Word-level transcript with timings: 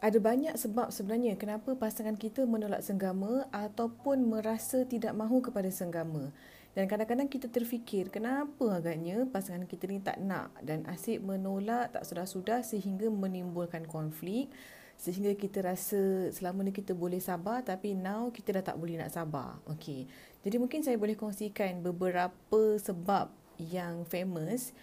ada 0.00 0.18
banyak 0.20 0.52
sebab 0.60 0.92
sebenarnya 0.92 1.40
kenapa 1.40 1.72
pasangan 1.72 2.20
kita 2.20 2.44
menolak 2.44 2.84
senggama 2.84 3.48
ataupun 3.48 4.28
merasa 4.28 4.84
tidak 4.84 5.16
mahu 5.16 5.40
kepada 5.40 5.72
senggama. 5.72 6.30
Dan 6.76 6.84
kadang-kadang 6.84 7.32
kita 7.32 7.48
terfikir 7.48 8.12
kenapa 8.12 8.76
agaknya 8.76 9.24
pasangan 9.32 9.64
kita 9.64 9.88
ni 9.88 10.04
tak 10.04 10.20
nak 10.20 10.52
dan 10.60 10.84
asyik 10.84 11.24
menolak 11.24 11.88
tak 11.96 12.04
sudah-sudah 12.04 12.60
sehingga 12.60 13.08
menimbulkan 13.08 13.88
konflik 13.88 14.52
sehingga 15.00 15.32
kita 15.32 15.64
rasa 15.64 16.28
selama 16.32 16.68
ni 16.68 16.76
kita 16.76 16.92
boleh 16.92 17.16
sabar 17.16 17.64
tapi 17.64 17.96
now 17.96 18.28
kita 18.28 18.60
dah 18.60 18.64
tak 18.72 18.76
boleh 18.76 19.00
nak 19.00 19.08
sabar. 19.08 19.56
Okey. 19.72 20.04
Jadi 20.44 20.56
mungkin 20.60 20.84
saya 20.84 21.00
boleh 21.00 21.16
kongsikan 21.16 21.80
beberapa 21.80 22.60
sebab 22.76 23.32
yang 23.56 24.04
famous 24.04 24.76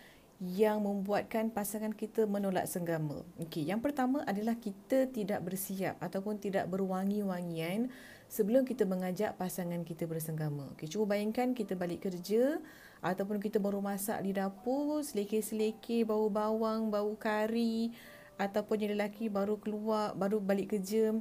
yang 0.44 0.84
membuatkan 0.84 1.56
pasangan 1.56 1.96
kita 1.96 2.28
menolak 2.28 2.68
senggama. 2.68 3.24
Okey, 3.40 3.64
yang 3.64 3.80
pertama 3.80 4.28
adalah 4.28 4.60
kita 4.60 5.08
tidak 5.08 5.40
bersiap 5.40 5.96
ataupun 6.04 6.36
tidak 6.36 6.68
berwangi-wangian 6.68 7.88
sebelum 8.28 8.68
kita 8.68 8.84
mengajak 8.84 9.40
pasangan 9.40 9.88
kita 9.88 10.04
bersenggama. 10.04 10.76
Okey, 10.76 10.92
cuba 10.92 11.16
bayangkan 11.16 11.56
kita 11.56 11.80
balik 11.80 12.12
kerja 12.12 12.60
ataupun 13.00 13.40
kita 13.40 13.64
baru 13.64 13.80
masak 13.80 14.20
di 14.20 14.36
dapur, 14.36 15.00
selekeh-selekeh 15.00 16.04
bau 16.04 16.28
bawang, 16.28 16.92
bau 16.92 17.16
kari 17.16 17.96
ataupun 18.36 18.84
yang 18.84 19.00
lelaki 19.00 19.32
baru 19.32 19.56
keluar, 19.64 20.12
baru 20.12 20.44
balik 20.44 20.76
kerja 20.76 21.16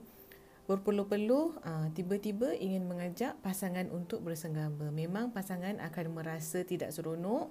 berpeluh-peluh, 0.67 1.59
ah, 1.63 1.91
tiba-tiba 1.95 2.55
ingin 2.59 2.87
mengajak 2.87 3.39
pasangan 3.43 3.87
untuk 3.91 4.23
bersenggama. 4.23 4.91
Memang 4.95 5.31
pasangan 5.31 5.79
akan 5.79 6.07
merasa 6.11 6.63
tidak 6.67 6.95
seronok 6.95 7.51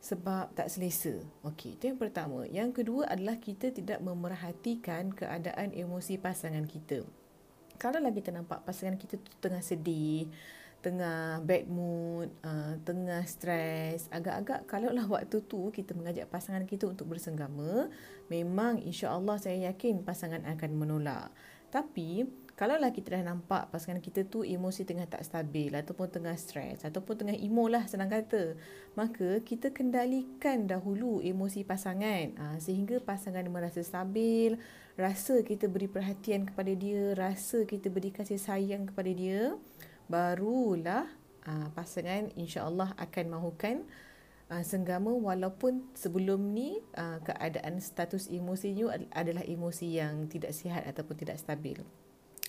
sebab 0.00 0.54
tak 0.54 0.70
selesa. 0.70 1.18
Okey, 1.42 1.76
itu 1.76 1.90
yang 1.90 1.98
pertama. 1.98 2.46
Yang 2.46 2.82
kedua 2.82 3.10
adalah 3.10 3.36
kita 3.40 3.74
tidak 3.74 3.98
memerhatikan 4.04 5.10
keadaan 5.10 5.74
emosi 5.74 6.16
pasangan 6.16 6.64
kita 6.68 7.06
kalau 7.76 8.00
lagi 8.00 8.24
kita 8.24 8.32
nampak 8.32 8.64
pasangan 8.64 8.96
kita 8.96 9.20
tu 9.20 9.30
tengah 9.38 9.60
sedih, 9.60 10.26
tengah 10.80 11.44
bad 11.44 11.64
mood, 11.68 12.32
uh, 12.42 12.80
tengah 12.82 13.22
stres, 13.28 14.08
agak-agak 14.08 14.64
kalau 14.64 14.90
lah 14.90 15.04
waktu 15.14 15.44
tu 15.44 15.68
kita 15.70 15.92
mengajak 15.92 16.26
pasangan 16.32 16.64
kita 16.64 16.88
untuk 16.88 17.12
bersenggama, 17.12 17.92
memang 18.32 18.80
insya-Allah 18.80 19.36
saya 19.36 19.70
yakin 19.70 20.02
pasangan 20.02 20.42
akan 20.48 20.70
menolak. 20.72 21.28
Tapi 21.68 22.24
kalau 22.56 22.80
lah 22.80 22.88
kita 22.88 23.20
dah 23.20 23.36
nampak 23.36 23.68
pasangan 23.68 24.00
kita 24.00 24.24
tu 24.24 24.40
emosi 24.40 24.88
tengah 24.88 25.04
tak 25.04 25.28
stabil 25.28 25.68
ataupun 25.76 26.08
tengah 26.08 26.32
stres 26.40 26.88
ataupun 26.88 27.20
tengah 27.20 27.36
emo 27.36 27.68
lah 27.68 27.84
senang 27.84 28.08
kata, 28.08 28.56
maka 28.96 29.44
kita 29.44 29.76
kendalikan 29.76 30.64
dahulu 30.64 31.20
emosi 31.20 31.68
pasangan 31.68 32.32
uh, 32.40 32.56
sehingga 32.56 32.96
pasangan 33.04 33.44
merasa 33.52 33.84
stabil, 33.84 34.56
rasa 34.96 35.44
kita 35.44 35.68
beri 35.68 35.84
perhatian 35.84 36.48
kepada 36.48 36.72
dia, 36.72 37.12
rasa 37.12 37.68
kita 37.68 37.92
beri 37.92 38.08
kasih 38.08 38.40
sayang 38.40 38.88
kepada 38.88 39.12
dia, 39.12 39.52
barulah 40.08 41.04
uh, 41.44 41.68
pasangan 41.76 42.32
insya-Allah 42.40 42.96
akan 42.96 43.36
mahukan 43.36 43.84
uh, 44.48 44.64
senggama 44.64 45.12
walaupun 45.12 45.92
sebelum 45.92 46.56
ni 46.56 46.80
uh, 46.96 47.20
keadaan 47.20 47.84
status 47.84 48.32
emosinya 48.32 48.96
adalah 49.12 49.44
emosi 49.44 50.00
yang 50.00 50.24
tidak 50.32 50.56
sihat 50.56 50.88
ataupun 50.88 51.20
tidak 51.20 51.36
stabil. 51.36 51.84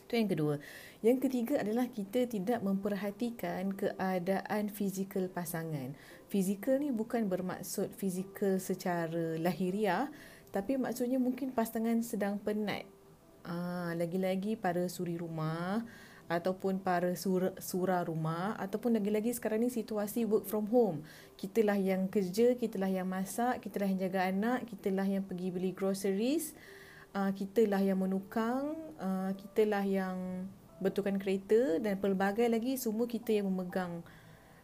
Itu 0.07 0.15
yang 0.15 0.31
kedua. 0.31 0.55
Yang 1.03 1.27
ketiga 1.27 1.59
adalah 1.59 1.91
kita 1.91 2.31
tidak 2.31 2.63
memperhatikan 2.63 3.75
keadaan 3.75 4.71
fizikal 4.71 5.27
pasangan. 5.27 5.99
Fizikal 6.31 6.79
ni 6.79 6.95
bukan 6.95 7.27
bermaksud 7.27 7.91
fizikal 7.91 8.55
secara 8.55 9.35
lahiriah 9.35 10.07
tapi 10.55 10.79
maksudnya 10.79 11.19
mungkin 11.19 11.51
pasangan 11.51 11.99
sedang 12.07 12.39
penat. 12.39 12.87
Ah, 13.43 13.91
lagi-lagi 13.99 14.55
para 14.55 14.87
suri 14.87 15.19
rumah 15.19 15.83
ataupun 16.27 16.79
para 16.83 17.15
surah, 17.15 17.55
surah 17.59 18.03
rumah 18.07 18.55
ataupun 18.59 18.99
lagi-lagi 18.99 19.31
sekarang 19.31 19.63
ni 19.63 19.71
situasi 19.71 20.23
work 20.23 20.47
from 20.47 20.67
home. 20.71 21.03
Kitalah 21.39 21.79
yang 21.79 22.07
kerja, 22.11 22.55
kitalah 22.55 22.91
yang 22.91 23.07
masak, 23.07 23.63
kitalah 23.63 23.87
yang 23.87 23.99
jaga 24.07 24.27
anak, 24.27 24.67
kitalah 24.67 25.07
yang 25.07 25.23
pergi 25.23 25.51
beli 25.51 25.71
groceries, 25.71 26.55
uh, 27.17 27.31
kitalah 27.33 27.81
yang 27.81 27.97
menukang, 27.97 28.77
uh, 29.01 29.33
kitalah 29.33 29.81
yang 29.81 30.45
betulkan 30.77 31.17
kereta 31.17 31.81
dan 31.81 31.97
pelbagai 31.97 32.45
lagi 32.45 32.77
semua 32.77 33.09
kita 33.09 33.33
yang 33.33 33.49
memegang 33.49 34.05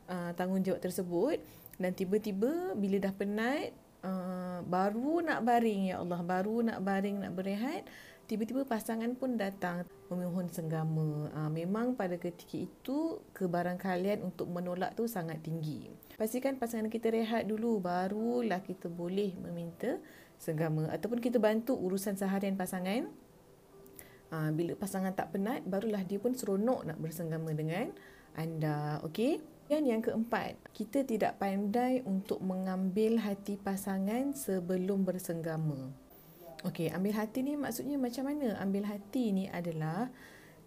uh, 0.05 0.29
tanggungjawab 0.37 0.77
tersebut. 0.77 1.41
Dan 1.81 1.97
tiba-tiba 1.97 2.77
bila 2.77 3.01
dah 3.01 3.13
penat 3.17 3.73
uh, 4.05 4.61
baru 4.61 5.25
nak 5.25 5.41
baring 5.41 5.89
ya 5.89 6.05
Allah 6.05 6.21
baru 6.21 6.61
nak 6.61 6.85
baring 6.85 7.25
nak 7.25 7.33
berehat 7.33 7.89
tiba-tiba 8.29 8.63
pasangan 8.63 9.09
pun 9.17 9.35
datang 9.35 9.83
memohon 10.07 10.47
senggama. 10.53 11.33
Uh, 11.33 11.49
memang 11.49 11.97
pada 11.97 12.15
ketika 12.15 12.55
itu 12.55 13.19
kebarangkalian 13.33 14.23
untuk 14.23 14.47
menolak 14.53 14.93
tu 14.93 15.09
sangat 15.09 15.41
tinggi. 15.41 15.89
Pastikan 16.13 16.61
pasangan 16.61 16.93
kita 16.93 17.09
rehat 17.09 17.49
dulu 17.49 17.81
barulah 17.81 18.61
kita 18.61 18.87
boleh 18.87 19.33
meminta 19.41 19.97
senggama 20.43 20.91
ataupun 20.91 21.23
kita 21.23 21.39
bantu 21.39 21.79
urusan 21.79 22.19
seharian 22.19 22.59
pasangan 22.59 23.07
uh, 24.35 24.51
bila 24.51 24.75
pasangan 24.75 25.15
tak 25.15 25.31
penat 25.31 25.63
barulah 25.63 26.03
dia 26.03 26.19
pun 26.19 26.35
seronok 26.35 26.83
nak 26.83 26.99
bersenggama 26.99 27.55
dengan 27.55 27.95
anda 28.35 28.99
okey 29.07 29.53
dan 29.71 29.87
yang 29.87 30.03
keempat, 30.03 30.59
kita 30.75 31.07
tidak 31.07 31.39
pandai 31.39 32.03
untuk 32.03 32.43
mengambil 32.43 33.15
hati 33.23 33.55
pasangan 33.55 34.35
sebelum 34.35 35.07
bersenggama. 35.07 35.87
Okey, 36.67 36.91
ambil 36.91 37.15
hati 37.15 37.43
ni 37.43 37.55
maksudnya 37.55 37.95
macam 37.95 38.27
mana? 38.27 38.59
Ambil 38.59 38.87
hati 38.87 39.31
ni 39.31 39.47
adalah 39.47 40.11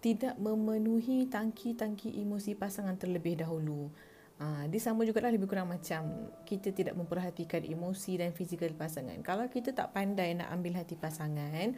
tidak 0.01 0.37
memenuhi 0.41 1.29
tangki-tangki 1.29 2.21
emosi 2.21 2.57
pasangan 2.57 2.97
terlebih 2.97 3.37
dahulu. 3.41 3.89
Ha, 4.37 4.69
dia 4.69 4.77
sama 4.77 5.01
juga 5.01 5.17
lah 5.17 5.33
lebih 5.33 5.49
kurang 5.49 5.73
macam 5.73 6.29
kita 6.45 6.69
tidak 6.69 6.93
memperhatikan 6.93 7.65
emosi 7.65 8.21
dan 8.21 8.29
fizikal 8.37 8.69
pasangan. 8.77 9.17
Kalau 9.25 9.49
kita 9.49 9.73
tak 9.73 9.97
pandai 9.97 10.37
nak 10.37 10.53
ambil 10.53 10.77
hati 10.77 10.93
pasangan, 10.93 11.73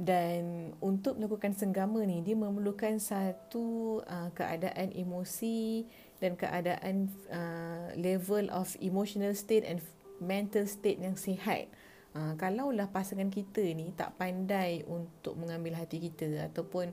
dan 0.00 0.72
untuk 0.80 1.20
melakukan 1.20 1.52
senggama 1.52 2.00
ni 2.08 2.24
dia 2.24 2.32
memerlukan 2.32 2.96
satu 2.96 4.00
uh, 4.08 4.32
keadaan 4.32 4.96
emosi 4.96 5.84
dan 6.24 6.40
keadaan 6.40 7.12
uh, 7.28 7.92
level 8.00 8.48
of 8.48 8.72
emotional 8.80 9.36
state 9.36 9.68
and 9.68 9.84
mental 10.16 10.64
state 10.64 10.96
yang 11.04 11.20
sihat. 11.20 11.68
Uh, 12.16 12.32
kalaulah 12.40 12.88
pasangan 12.88 13.28
kita 13.28 13.60
ni 13.76 13.92
tak 13.92 14.16
pandai 14.16 14.88
untuk 14.88 15.36
mengambil 15.36 15.76
hati 15.76 16.00
kita 16.00 16.48
ataupun 16.48 16.90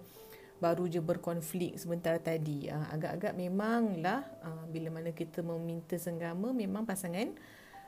baru 0.57 0.90
je 0.90 1.01
berkonflik 1.01 1.78
sebentar 1.78 2.18
tadi. 2.18 2.69
Uh, 2.69 2.88
agak-agak 2.94 3.34
memanglah 3.38 4.25
uh, 4.41 4.66
bila 4.69 4.90
mana 4.90 5.13
kita 5.13 5.45
meminta 5.45 5.95
senggama 5.97 6.50
memang 6.53 6.85
pasangan 6.85 7.34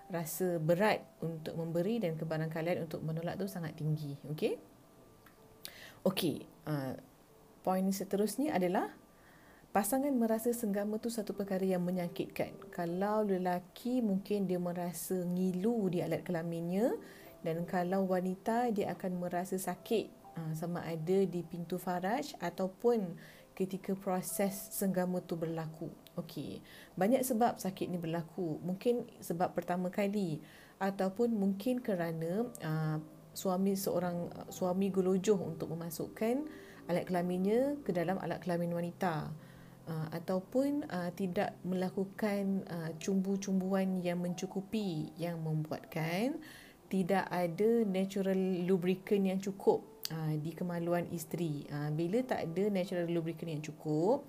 rasa 0.10 0.58
berat 0.58 1.06
untuk 1.22 1.54
memberi 1.54 2.02
dan 2.02 2.18
kebarangkalian 2.18 2.90
untuk 2.90 3.06
menolak 3.06 3.38
tu 3.38 3.46
sangat 3.46 3.78
tinggi 3.78 4.18
okey? 4.34 4.58
Okey, 6.02 6.48
uh, 6.66 6.98
poin 7.62 7.86
seterusnya 7.94 8.58
adalah 8.58 8.90
pasangan 9.70 10.10
merasa 10.10 10.50
senggama 10.50 10.98
tu 10.98 11.14
satu 11.14 11.38
perkara 11.38 11.62
yang 11.62 11.86
menyakitkan. 11.86 12.56
Kalau 12.74 13.22
lelaki 13.22 14.02
mungkin 14.02 14.50
dia 14.50 14.58
merasa 14.58 15.14
ngilu 15.14 15.94
di 15.94 16.02
alat 16.02 16.26
kelaminnya 16.26 16.98
dan 17.46 17.64
kalau 17.70 18.10
wanita 18.10 18.74
dia 18.74 18.98
akan 18.98 19.22
merasa 19.22 19.62
sakit 19.62 20.19
sama 20.56 20.84
ada 20.86 21.18
di 21.26 21.42
pintu 21.46 21.76
faraj 21.80 22.36
ataupun 22.40 23.16
ketika 23.60 23.92
proses 23.92 24.56
senggama 24.72 25.20
tu 25.20 25.36
berlaku. 25.36 25.92
Okey. 26.16 26.64
Banyak 26.96 27.28
sebab 27.28 27.60
sakit 27.60 27.92
ni 27.92 28.00
berlaku. 28.00 28.60
Mungkin 28.64 29.08
sebab 29.20 29.52
pertama 29.52 29.92
kali 29.92 30.40
ataupun 30.80 31.36
mungkin 31.36 31.84
kerana 31.84 32.48
uh, 32.64 32.98
suami 33.36 33.76
seorang 33.76 34.32
suami 34.48 34.88
gelojoh 34.90 35.36
untuk 35.36 35.76
memasukkan 35.76 36.48
alat 36.88 37.06
kelaminnya 37.06 37.78
ke 37.84 37.92
dalam 37.92 38.18
alat 38.18 38.42
kelamin 38.42 38.74
wanita 38.74 39.30
uh, 39.86 40.08
ataupun 40.16 40.88
uh, 40.88 41.12
tidak 41.14 41.60
melakukan 41.68 42.64
uh, 42.72 42.90
cumbu-cumbuan 42.98 44.00
yang 44.00 44.24
mencukupi 44.24 45.14
yang 45.20 45.44
membuatkan 45.44 46.40
tidak 46.90 47.30
ada 47.30 47.86
natural 47.86 48.40
lubricant 48.66 49.30
yang 49.30 49.38
cukup 49.38 49.99
uh, 50.12 50.34
di 50.38 50.52
kemaluan 50.54 51.08
isteri. 51.14 51.66
Uh, 51.70 51.90
bila 51.94 52.22
tak 52.26 52.50
ada 52.50 52.64
natural 52.70 53.08
lubricant 53.10 53.50
yang 53.50 53.64
cukup, 53.64 54.26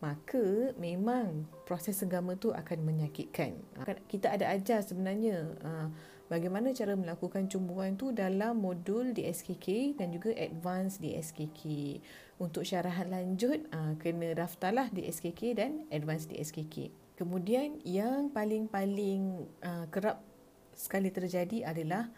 maka 0.00 0.72
memang 0.80 1.44
proses 1.68 2.00
senggama 2.00 2.36
tu 2.36 2.50
akan 2.50 2.78
menyakitkan. 2.84 3.56
Uh, 3.80 3.96
kita 4.08 4.32
ada 4.32 4.48
ajar 4.52 4.80
sebenarnya 4.80 5.56
uh, 5.60 5.88
bagaimana 6.32 6.72
cara 6.72 6.96
melakukan 6.96 7.50
cumbuan 7.52 7.98
tu 8.00 8.14
dalam 8.14 8.62
modul 8.62 9.12
di 9.12 9.28
SKK 9.28 9.98
dan 10.00 10.14
juga 10.14 10.32
advance 10.36 10.96
di 11.02 11.12
SKK. 11.16 11.62
Untuk 12.40 12.64
syarahan 12.64 13.12
lanjut, 13.12 13.68
uh, 13.74 13.98
kena 14.00 14.32
daftarlah 14.32 14.88
SKK 15.04 15.40
dan 15.52 15.84
advance 15.92 16.24
di 16.24 16.40
SKK. 16.40 16.88
Kemudian 17.20 17.84
yang 17.84 18.32
paling-paling 18.32 19.44
uh, 19.60 19.84
kerap 19.92 20.24
sekali 20.72 21.12
terjadi 21.12 21.68
adalah 21.68 22.08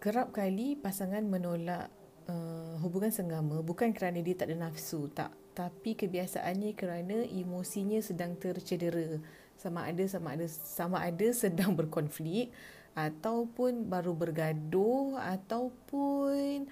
kerap 0.00 0.32
kali 0.32 0.80
pasangan 0.80 1.20
menolak 1.20 1.92
uh, 2.24 2.80
hubungan 2.80 3.12
senggama 3.12 3.60
bukan 3.60 3.92
kerana 3.92 4.24
dia 4.24 4.32
tak 4.32 4.48
ada 4.48 4.66
nafsu, 4.66 5.12
tak. 5.12 5.36
Tapi 5.52 5.92
kebiasaannya 5.92 6.72
kerana 6.72 7.20
emosinya 7.28 8.00
sedang 8.00 8.34
tercedera. 8.40 9.20
Sama 9.60 9.84
ada 9.84 10.00
sama 10.08 10.32
ada 10.32 10.48
sama 10.48 11.04
ada 11.04 11.28
sedang 11.36 11.76
berkonflik 11.78 12.48
ataupun 12.96 13.86
baru 13.86 14.16
bergaduh 14.16 15.20
ataupun 15.20 16.66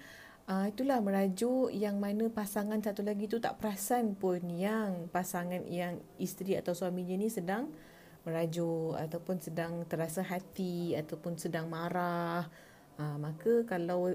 uh, 0.48 0.66
itulah 0.66 0.98
merajuk 0.98 1.70
yang 1.70 2.00
mana 2.00 2.26
pasangan 2.32 2.80
satu 2.80 3.04
lagi 3.04 3.30
tu 3.30 3.38
tak 3.38 3.60
perasan 3.60 4.16
pun 4.16 4.40
yang 4.50 5.06
pasangan 5.12 5.62
yang 5.68 6.00
isteri 6.18 6.58
atau 6.58 6.74
suaminya 6.74 7.14
ni 7.14 7.30
sedang 7.30 7.70
merajuk 8.26 8.98
ataupun 8.98 9.36
sedang 9.38 9.86
terasa 9.86 10.26
hati 10.26 10.98
ataupun 10.98 11.38
sedang 11.38 11.70
marah 11.70 12.50
uh, 13.00 13.16
maka 13.16 13.64
kalau 13.64 14.12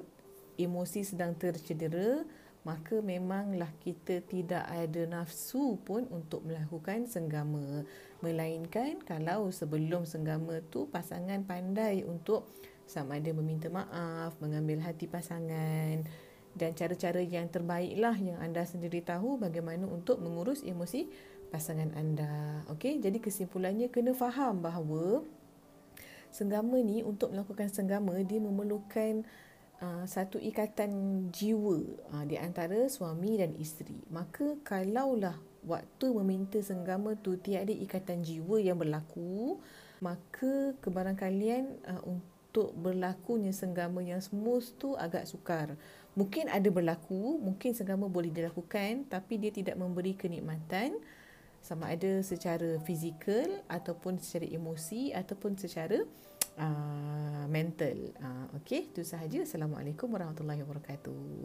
emosi 0.60 1.02
sedang 1.02 1.34
tercedera 1.34 2.22
maka 2.64 3.04
memanglah 3.04 3.68
kita 3.84 4.24
tidak 4.24 4.64
ada 4.72 5.04
nafsu 5.04 5.76
pun 5.84 6.08
untuk 6.08 6.48
melakukan 6.48 7.12
senggama. 7.12 7.84
Melainkan 8.24 9.04
kalau 9.04 9.52
sebelum 9.52 10.08
senggama 10.08 10.64
tu 10.72 10.88
pasangan 10.88 11.44
pandai 11.44 12.08
untuk 12.08 12.48
sama 12.88 13.20
ada 13.20 13.36
meminta 13.36 13.68
maaf, 13.68 14.40
mengambil 14.40 14.80
hati 14.80 15.12
pasangan 15.12 16.08
dan 16.56 16.72
cara-cara 16.78 17.20
yang 17.20 17.52
terbaiklah 17.52 18.16
yang 18.16 18.40
anda 18.40 18.64
sendiri 18.64 19.04
tahu 19.04 19.42
bagaimana 19.42 19.84
untuk 19.90 20.24
mengurus 20.24 20.64
emosi 20.64 21.10
pasangan 21.52 21.92
anda. 22.00 22.64
Okey, 22.72 23.04
jadi 23.04 23.20
kesimpulannya 23.20 23.92
kena 23.92 24.16
faham 24.16 24.64
bahawa 24.64 25.26
senggama 26.34 26.82
ni 26.82 27.06
untuk 27.06 27.32
melakukan 27.32 27.70
senggama 27.70 28.18
dia 28.26 28.42
memerlukan 28.42 29.22
uh, 29.80 30.04
satu 30.10 30.42
ikatan 30.42 30.92
jiwa 31.30 31.78
uh, 32.10 32.26
di 32.26 32.42
antara 32.42 32.90
suami 32.90 33.38
dan 33.38 33.54
isteri. 33.56 33.96
Maka 34.10 34.58
kalaulah 34.66 35.38
waktu 35.64 36.06
meminta 36.24 36.60
senggama 36.60 37.16
tu 37.16 37.38
tiada 37.38 37.72
ikatan 37.72 38.26
jiwa 38.26 38.60
yang 38.60 38.82
berlaku, 38.82 39.62
maka 40.02 40.76
kebarang 40.82 41.16
kalian 41.16 41.78
uh, 41.86 42.02
untuk 42.04 42.74
berlakunya 42.76 43.54
senggama 43.54 44.02
yang 44.02 44.20
smooth 44.20 44.66
tu 44.82 44.98
agak 44.98 45.30
sukar. 45.30 45.78
Mungkin 46.14 46.50
ada 46.50 46.70
berlaku, 46.70 47.42
mungkin 47.42 47.74
senggama 47.74 48.06
boleh 48.10 48.30
dilakukan 48.30 49.10
tapi 49.10 49.42
dia 49.42 49.50
tidak 49.50 49.78
memberi 49.78 50.14
kenikmatan 50.14 50.98
sama 51.64 51.96
ada 51.96 52.20
secara 52.20 52.76
fizikal 52.84 53.64
ataupun 53.72 54.20
secara 54.20 54.52
emosi 54.52 55.16
ataupun 55.16 55.56
secara 55.56 56.04
uh, 56.60 57.46
mental. 57.48 58.12
Uh, 58.20 58.60
Okey, 58.60 58.92
itu 58.92 59.08
sahaja. 59.08 59.48
Assalamualaikum 59.48 60.12
warahmatullahi 60.12 60.60
wabarakatuh. 60.60 61.40